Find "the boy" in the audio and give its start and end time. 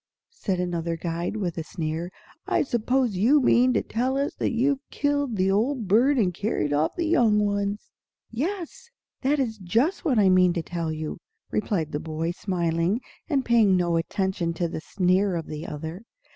11.91-12.31